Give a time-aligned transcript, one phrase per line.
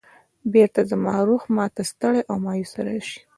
[0.53, 3.19] بېرته زما روح ما ته ستړی او مایوسه راشي.